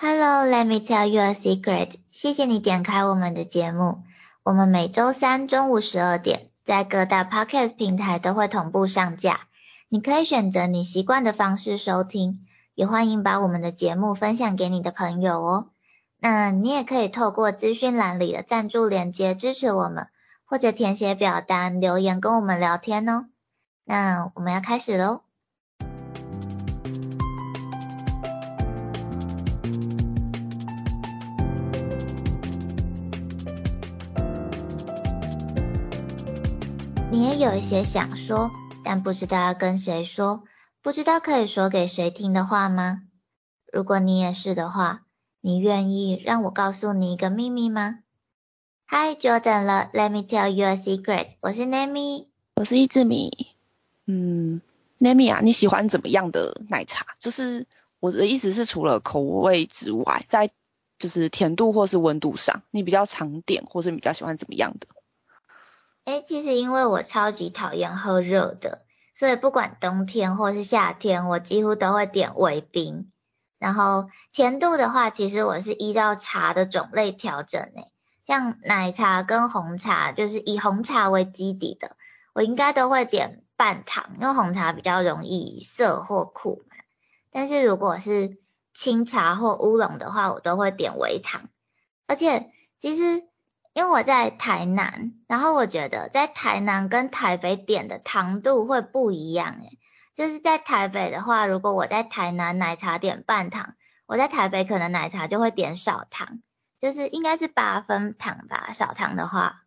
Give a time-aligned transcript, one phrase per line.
[0.00, 1.96] Hello, let me tell you a secret.
[2.06, 4.04] 谢谢你点开我们的节目。
[4.44, 9.40] 我们每周三中午十二点，在各大 podcast 平台都会同步上架。
[9.88, 15.70] 你可以选择你习惯的方式收听，也欢迎把我们的节目分享给你的朋友哦。
[16.20, 20.06] 那你也可以透过资讯栏里的赞助链接支持我们，
[20.44, 23.26] 或者填写表单留言跟我们聊天哦。
[23.82, 25.22] 那我们要开始喽。
[37.38, 38.50] 有一些想说，
[38.82, 40.42] 但不知道要跟谁说，
[40.82, 43.02] 不知道可以说给谁听的话吗？
[43.72, 45.04] 如果你也是的话，
[45.40, 48.00] 你愿意让我告诉你一个秘密吗
[48.88, 51.28] ？Hi 久等了，Let me tell you a secret。
[51.38, 53.46] 我是 Nami，我是一志米。
[54.06, 54.60] 嗯
[54.98, 57.06] ，Nami 啊，你喜欢怎么样的奶茶？
[57.20, 57.68] 就是
[58.00, 60.50] 我的意思是，除了口味之外，在
[60.98, 64.88] 就是甜度或是温度上，你比较常点，或是比较喜欢怎么样的？
[66.08, 73.12] 哎，其实因为我超级讨厌喝热的，所以不管冬天或是夏天，我几乎都会点微冰。
[73.58, 77.92] 然后甜度的话，其实我是依照茶的种类调整诶，
[78.26, 81.94] 像奶茶跟红茶，就是以红茶为基底的，
[82.32, 86.76] 我应该都会点半糖，因为红茶比较容易涩或苦嘛。
[87.30, 88.38] 但是如果是
[88.72, 91.50] 清茶或乌龙的话，我都会点微糖。
[92.06, 93.27] 而且其实。
[93.78, 99.78] 因为我在台南，然后我觉得在台南跟台北点的糖度会不一样诶，
[100.16, 103.74] 就是在台北的话，如果我在台南奶茶点半糖，
[104.06, 106.40] 我在台北可能奶茶就会点少糖，
[106.80, 109.62] 就是应该是八分糖吧，少糖的话。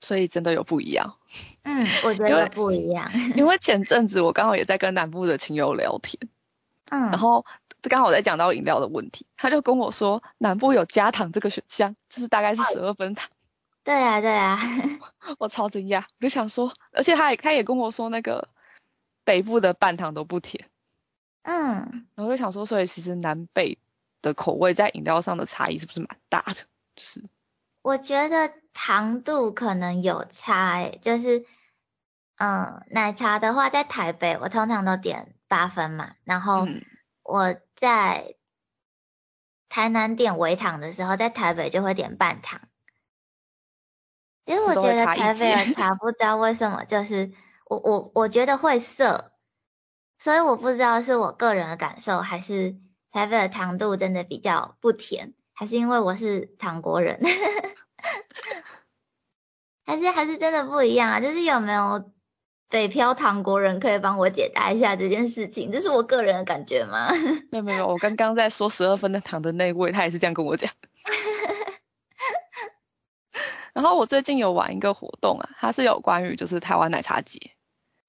[0.00, 1.16] 所以真的有不一样。
[1.64, 3.10] 嗯，我觉得不一样。
[3.34, 6.28] 因为前阵子我刚好也在跟南部的亲友聊天，
[6.90, 7.44] 嗯，然后。
[7.88, 13.28] 刚好在讲到饮料的问题，他就跟我说南部有加糖这个选项，就是大概是十二分糖。
[13.84, 14.60] 对啊，对啊，
[15.38, 18.48] 我超惊讶，我就想说，而且他也他也跟我说那个
[19.24, 20.68] 北部的半糖都不甜。
[21.42, 23.78] 嗯，然后就想说，所以其实南北
[24.20, 26.56] 的口味在饮料上的差异是不是蛮大的？
[26.96, 27.24] 是，
[27.82, 31.44] 我觉得糖度可能有差诶，就是
[32.36, 36.68] 嗯，奶茶的话在台北我通常都点八分嘛，然后。
[37.32, 38.34] 我在
[39.70, 42.60] 台南点微糖的时候，在台北就会点半糖。
[44.44, 47.32] 其实我觉得台北的 茶不知道为什么，就是
[47.64, 49.32] 我我我觉得会涩，
[50.18, 52.76] 所以我不知道是我个人的感受，还是
[53.10, 57.18] 台北的糖度真的比较不甜，还是因为我是糖国人，
[59.86, 61.20] 还是还是真的不一样啊？
[61.20, 62.11] 就是有没有？
[62.72, 67.12] 北漂唐国人可以帮我解答一下这件事情，这是我个人的感觉吗？
[67.52, 70.72] 没有没有，我刚刚在说十二分的糖的那位，他也是这样跟我讲。
[73.74, 77.50] 然后我最近有玩一个活动啊，它是有关于就是台湾奶茶节。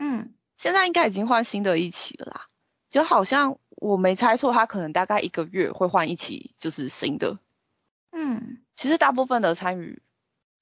[0.00, 2.48] 嗯，现在应该已经换新的一期了啦，
[2.90, 7.38] 就好像我没猜错，它可能大概一个月会换一期，就是新的。
[8.10, 10.02] 嗯，其实大部分的参与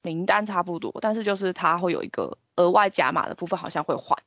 [0.02, 2.36] 名单差不多，但是就是它会有一个。
[2.56, 4.18] 额外加码的部分好像会换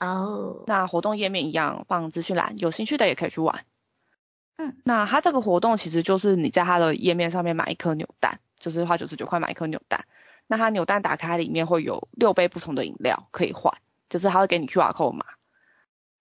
[0.00, 3.64] 哦，那活动页面一样放资讯栏，有兴趣的也可以去玩。
[4.56, 10.04] 嗯，那它这个活动其实就是你在它的页面上面买一颗扭蛋，就是花九十九块买一颗扭蛋。
[10.46, 13.72] 那它扭蛋打开里面会有六杯不同的饮料可以换，
[14.08, 15.24] 就是它会给你 QR code 码。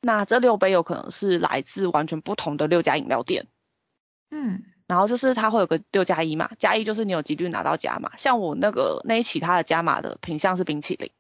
[0.02, 3.48] 那这六杯有可能是来自完全不同的六家饮料店。
[4.32, 8.18] 嗯，然后就是它会有个六加一嘛，加一就是你有几率拿到加码。
[8.18, 11.12] 像我那个那一期它的加码的品相是冰淇淋。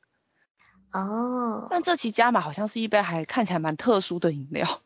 [0.94, 4.81] 哦，但这期加码好像是一杯还看起来蛮特殊的饮料。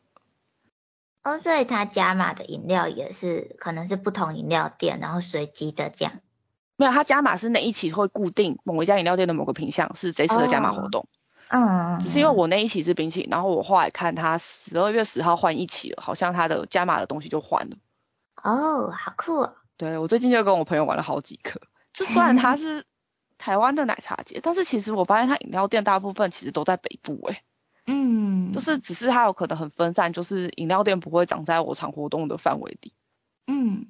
[1.23, 6.13] 哦，所以它加码的饮料也是可能是不同饮料店，然后随机的这样。
[6.77, 11.09] 没有，它加码是哪一期会固定某一家饮料店的某个品相是这次的加码活动。
[11.49, 11.99] 嗯。
[11.99, 17.75] 只是因为我那一期是冰淇淋，然后我后来看它十二月十号换一期了，好像它的加码的东西就换了。
[18.41, 19.49] 哦，好酷。
[19.75, 21.59] 对，我最近就跟我朋友玩了好几颗，
[21.91, 22.85] 就虽然它是。
[23.37, 27.43] 台湾的奶茶节，但是其实我发现它饮料店大部分其实都在北部诶。
[27.85, 32.93] 嗯，就是只是它有可能很分散，就是饮料店不会长在我常活动的范围里。
[33.47, 33.87] 嗯，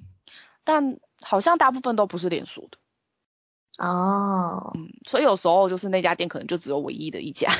[0.62, 2.78] 但好像大部分都不是连锁的。
[3.84, 7.50] 哦，嗯，所以有时候就是那家店可能就只有唯一的一家。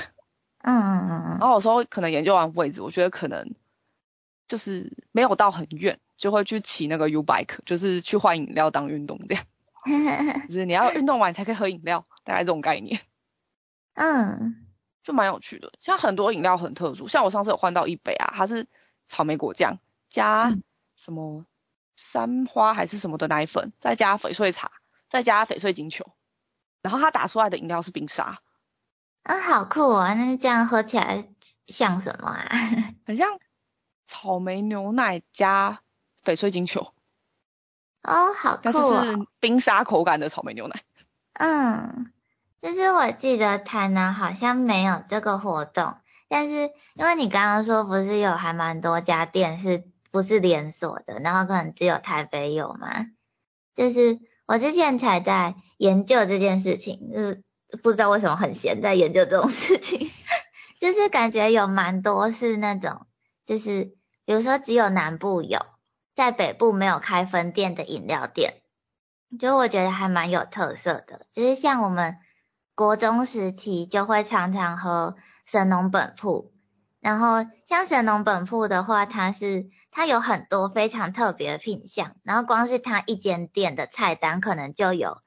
[0.61, 3.55] 嗯嗯嗯然后有时候可能研究完位置，我觉得可能
[4.47, 9.45] 就是没有到很远，就会去骑那个 U bike，就是去换饮料当运动这样。
[10.49, 13.01] 就是你要运动完才可以喝饮料，大概这种概念。
[13.95, 14.67] 嗯，
[15.03, 15.73] 就蛮有趣的。
[15.81, 18.69] 像很多饮料很特殊，像我上次有换到一杯啊，它是
[19.07, 19.79] 草莓果酱
[20.09, 20.57] 加
[20.97, 21.45] 什么
[21.97, 24.71] 三花还是什么的奶粉，再加翡翠茶，
[25.09, 26.13] 再加翡翠金球，
[26.83, 28.41] 然后它打出来的饮料是冰沙。
[29.25, 30.15] 啊，好酷啊！
[30.15, 31.29] 那这样喝起来
[31.67, 32.49] 像什么啊？
[33.05, 33.39] 很像
[34.07, 35.83] 草莓牛奶加
[36.25, 36.95] 翡翠金球。
[38.03, 39.05] 哦，好酷啊！
[39.05, 40.83] 是冰沙口感的草莓牛奶。
[41.35, 42.13] 嗯，
[42.63, 45.95] 就是我记得台南好像没有这个活动，
[46.29, 53.07] 但是因为你刚刚说不是有还蛮多家店是不是连锁的，然后可能只有台北有嘛？
[53.77, 57.43] 就是我之前才在研究这件事情，就是
[57.83, 60.11] 不知道为什么很闲在研究这种事情，
[60.81, 63.07] 就是感觉有蛮多是那种，
[63.45, 63.93] 就是
[64.25, 65.61] 比如说只有南部有。
[66.19, 68.61] 在北部没有开分店的饮料店，
[69.39, 71.27] 就我觉得还蛮有特色的。
[71.31, 72.17] 就是像我们
[72.75, 75.15] 国中时期就会常常喝
[75.47, 76.53] 神农本铺，
[76.99, 85.19] 然后像神农本铺的话，它是它有很多非常特别的品相，然后光是它一间店的菜单可能就有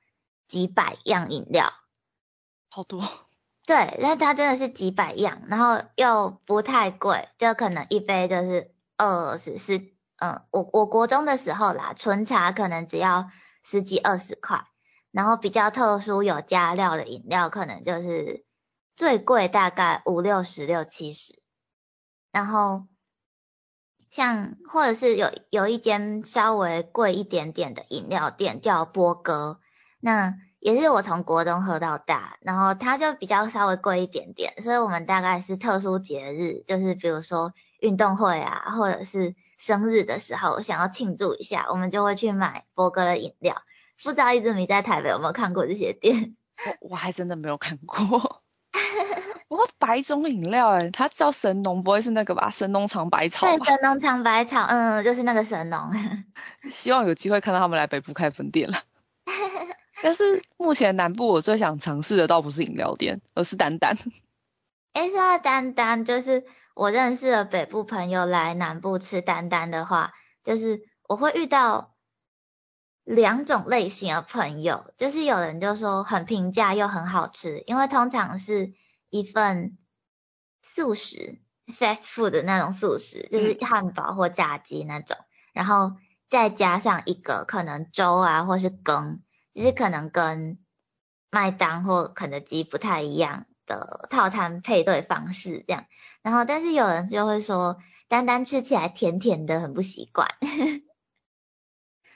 [0.49, 1.71] 几百样饮料，
[2.67, 3.01] 好多。
[3.65, 9.89] 对，那它真的是几百样，然后又不太贵，就可能一杯就是二十四。
[10.23, 13.31] 嗯，我我国中的时候啦，纯茶可能只要
[13.63, 14.65] 十几二十块，
[15.09, 18.45] 然后比较特殊有加料的饮料，可能就是
[18.95, 21.41] 最贵大概五六十六七十，
[22.31, 22.85] 然后
[24.11, 29.59] 像或者是有有一间稍微贵一点点的饮料店叫波哥，
[29.99, 39.35] 那也是我从国中喝到大，然后它就比较稍微贵一点点，所以我们大概是特殊节日，就是比如说运动会啊，或者是。
[39.61, 43.61] 生日的时候想要庆祝一下，我们就会去买波哥的饮料。
[44.03, 46.35] 不知道一直没在台北有没有看过这些店？
[46.81, 48.41] 我我还真的没有看过。
[49.49, 52.49] 我白种饮料哎，它叫神农，不会是那个吧？
[52.49, 53.45] 神农尝百草。
[53.45, 55.91] 对，神农尝百草，嗯，就是那个神农。
[56.71, 58.79] 希望有机会看到他们来北部开分店了。
[60.01, 63.95] 但是目前南部我最想尝试的倒不是饮料店，而是丹丹。
[64.93, 66.47] 哎，说到丹丹，就是。
[66.73, 70.13] 我认识的北部朋友来南部吃丹丹的话，
[70.43, 71.95] 就是我会遇到
[73.03, 78.73] 两种类型的朋友，就是有人就说很平价又很好吃，因为通常是
[79.09, 79.77] 一份
[80.61, 85.17] 素食 fast food 的那种素食，就是汉堡或炸鸡那种，
[85.53, 85.93] 然后
[86.29, 89.21] 再加上一个可能粥啊或是羹，
[89.53, 90.57] 就是可能跟
[91.29, 95.85] 麦当或肯德基不太一样的套餐配对方式这样。
[96.21, 97.77] 然后，但是有人就会说，
[98.07, 100.27] 单单吃起来甜甜的，很不习惯。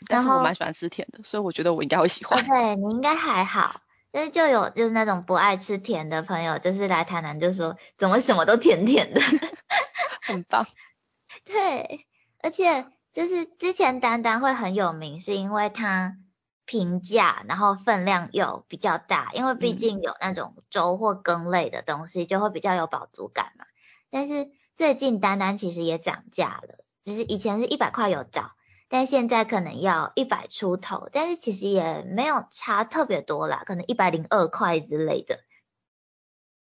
[0.07, 2.45] 但是我蛮喜欢吃甜的，所以我觉得我应该会喜欢。
[2.45, 3.81] 对，你应该还好。
[4.11, 9.19] 但是就有就是那种不爱吃甜的朋友，就是来台南就说，怎么什么都甜甜的，
[10.21, 10.65] 很棒。
[11.43, 12.05] 对，
[12.41, 16.17] 而且就是之前丹丹会很有名，是因为它
[16.65, 23.65] 平价，然后分量又比较大，因为毕竟有那种粥或羹类的东西，就会比较有饱足感嘛。
[24.11, 28.51] 但是最近丹丹其实也涨价了，就是以前是一百块有找，
[28.87, 35.39] 但现在可能要一百出头，但是其实也没有差特别多啦，可能一百零二块之类的。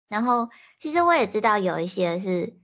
[0.09, 2.59] 然后其实我也知道有一些是，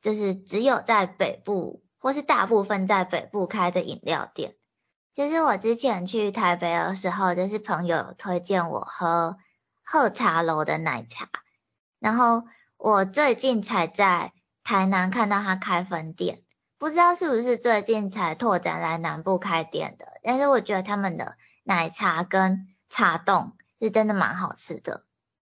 [0.00, 4.56] 就是只有在北部或是大部分在北部开的饮料店。
[5.12, 9.38] 就是我之前去台北的时候，就是朋友推荐我喝
[9.82, 11.28] 喝茶楼的奶茶，
[11.98, 12.44] 然后。
[12.82, 14.32] 我最近才在
[14.64, 16.40] 台南看到他开分店，
[16.78, 20.06] 不知道是不是最近才拓展来南部开店的。
[20.22, 25.02] 但是我觉得他们的奶茶跟茶冻是真的蛮好吃的。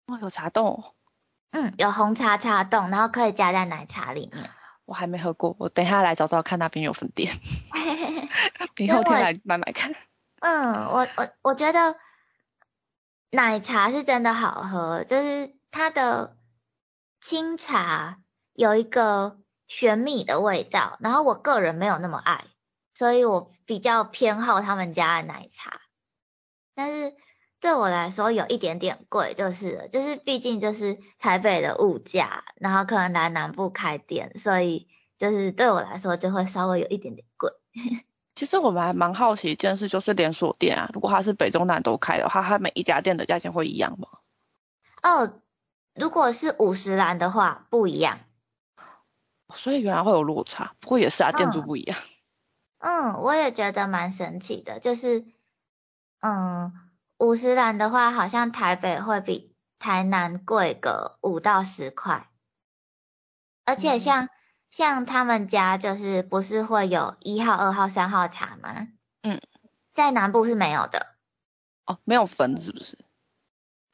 [0.07, 0.85] 哦，有茶冻？
[1.51, 4.49] 嗯，有红茶茶冻，然后可以加在奶茶里面。
[4.85, 7.33] 我还没喝过，我等一下来找找看那边有分店。
[8.79, 9.93] 明后天来买买看。
[10.39, 11.97] 嗯，我我我觉得
[13.33, 16.37] 奶茶是真的好喝，就是它的。
[17.25, 18.19] 清茶
[18.53, 22.45] 有一个玄米的味道，然后我个人没有那么爱，
[22.93, 25.81] 所以我比较偏好他们家的奶茶。
[26.75, 27.15] 但是
[27.61, 37.51] 对我来说有一点点贵，就是了，就是毕竟就是台北的物价，然后可能来南部开店，所以就是对我来说就会稍微有一点点贵。
[38.37, 44.09] 其实我们还蛮好奇一件事，就是连锁店啊，如果它是北中南都开的话，它每一家店的价钱会一样吗？
[45.03, 45.41] 哦。
[45.95, 48.21] 如果是五十兰的话，不一样。
[49.55, 51.99] 所以原来会有落差，不过也是啊，店主不一样。
[52.79, 55.25] 嗯，我也觉得蛮神奇的，就是，
[56.21, 56.73] 嗯，
[57.19, 62.29] 五十兰的话，好像台北会比台南贵个五到十块。
[63.65, 64.29] 而且像
[64.71, 68.89] 像他们家就是不是会有一号、二号、三号茶吗？
[69.23, 69.41] 嗯，
[69.93, 71.15] 在南部是没有的。
[71.87, 73.04] 哦，没有分是不是？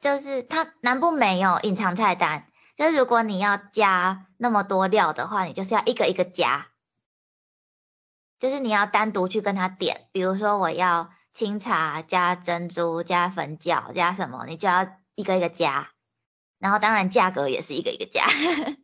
[0.01, 6.67] 就是它南部没有隐藏菜单，就是如果你要加那么多料的话，你就是要一个一个加，
[8.39, 15.91] 就是你要单独去跟他点，比如说我要清茶加珍珠加粉饺加什么，你就要一个一个加，
[16.57, 18.25] 然后当然价格也是一个一个加，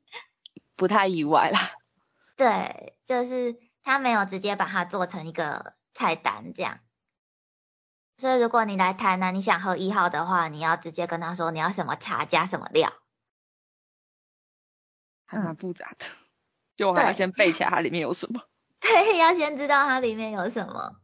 [0.78, 1.72] 不太意外啦。
[2.36, 6.78] 对，就是他没有直接把它做成一个菜单这样。
[8.18, 12.92] 所以如果你来台南，你想喝一号的话，你要直接跟他说你要什么茶加什么料，
[15.26, 16.06] 还蛮复杂的，
[16.76, 18.42] 就我还要先背起来它里面有什么。
[18.82, 20.96] 对，要先知道它里面有什么，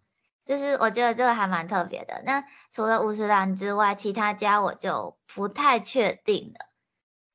[0.45, 2.23] 就是我觉得这个还蛮特别的。
[2.25, 6.65] 那除了五十岚之外，其他家我就不太确定了，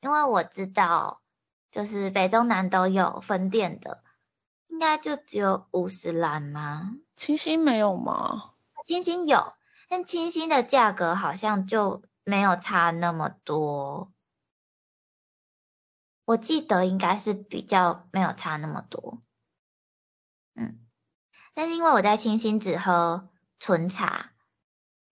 [0.01, 1.21] 因为我知道
[1.71, 4.03] 就是北中南都有分店的，
[4.67, 6.97] 应该就只有五十岚吗？
[7.15, 8.55] 清新没有吗？
[8.85, 9.53] 清新有。
[9.89, 14.13] 但清新的价格好像就没有差那么多，
[16.27, 19.23] 我记得应该是比较没有差那么多，
[20.55, 20.79] 嗯，
[21.55, 24.33] 但是因为我在清新只喝纯茶，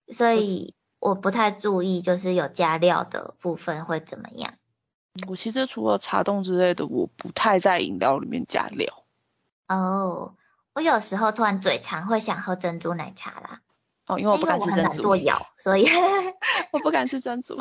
[0.09, 4.53] 所以我不太注意就是有加料的部分会怎么样。
[5.27, 9.03] 我其实除了茶冻之类的，我不太在饮料里面加料。
[9.67, 10.35] 哦，
[10.73, 13.61] 我有时候突然嘴馋会想喝珍珠奶茶啦。
[14.07, 15.85] 哦，因为我不敢吃珍珠，咬，所以
[16.71, 17.59] 我不敢吃珍珠。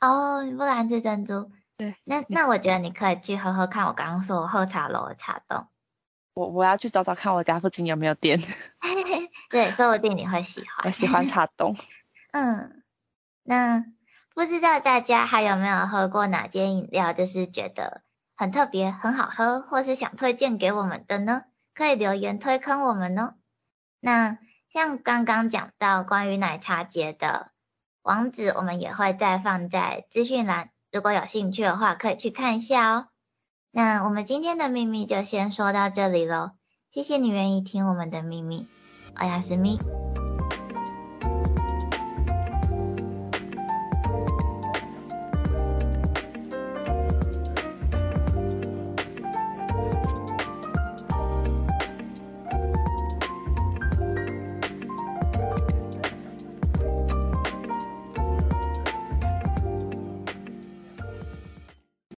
[0.00, 1.52] 哦，你不敢吃珍珠？
[1.78, 1.94] 对。
[2.04, 5.68] 那那我觉得你可以去喝喝看，我刚刚说喝茶楼的茶冻。
[6.34, 8.42] 我我要去找找看我家附近有没有店。
[9.50, 10.86] 对，说不定你会喜欢。
[10.86, 11.76] 我喜欢茶冻。
[12.32, 12.82] 嗯，
[13.44, 13.84] 那
[14.34, 18.02] 不知道大家还有没有喝过哪间饮料，就是觉得
[18.36, 21.44] 很特别、很好喝，或是想推荐给我们的呢？
[21.72, 23.34] 可以留言推坑我们哦。
[24.00, 24.38] 那。
[24.72, 27.50] 像刚刚讲到关于奶茶节的
[28.02, 33.06] 网址，我们也会再放在资讯栏，如果有兴趣的话，可以去看一下哦。
[33.70, 36.52] 那我们今天的秘密就先说到这里喽，
[36.90, 38.66] 谢谢你愿意听我们的秘密，
[39.14, 39.78] 我是咪。